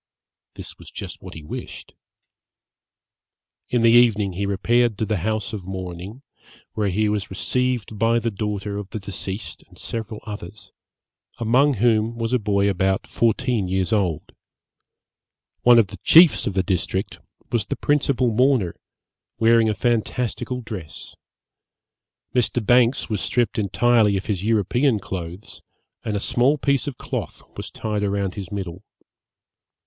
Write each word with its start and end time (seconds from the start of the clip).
This 0.55 0.79
was 0.79 0.89
just 0.89 1.21
what 1.21 1.35
he 1.35 1.43
wished. 1.43 1.93
In 3.69 3.83
the 3.83 3.91
evening 3.91 4.33
he 4.33 4.47
repaired 4.47 4.97
to 4.97 5.05
the 5.05 5.17
house 5.17 5.53
of 5.53 5.67
mourning, 5.67 6.23
where 6.73 6.89
he 6.89 7.07
was 7.07 7.29
received 7.29 7.99
by 7.99 8.17
the 8.17 8.31
daughter 8.31 8.79
of 8.79 8.89
the 8.89 8.97
deceased 8.97 9.61
and 9.67 9.77
several 9.77 10.19
others, 10.25 10.71
among 11.37 11.75
whom 11.75 12.17
was 12.17 12.33
a 12.33 12.39
boy 12.39 12.67
about 12.67 13.05
fourteen 13.05 13.67
years 13.67 13.93
old. 13.93 14.31
One 15.61 15.77
of 15.77 15.85
the 15.89 15.97
chiefs 15.97 16.47
of 16.47 16.53
the 16.55 16.63
district 16.63 17.19
was 17.51 17.67
the 17.67 17.75
principal 17.75 18.31
mourner, 18.31 18.73
wearing 19.37 19.69
a 19.69 19.75
fantastical 19.75 20.61
dress. 20.61 21.15
Mr. 22.33 22.65
Banks 22.65 23.07
was 23.07 23.21
stripped 23.21 23.59
entirely 23.59 24.17
of 24.17 24.25
his 24.25 24.43
European 24.43 24.97
clothes, 24.97 25.61
and 26.03 26.15
a 26.15 26.19
small 26.19 26.57
piece 26.57 26.87
of 26.87 26.97
cloth 26.97 27.43
was 27.55 27.69
tied 27.69 28.01
round 28.01 28.33
his 28.33 28.51
middle. 28.51 28.83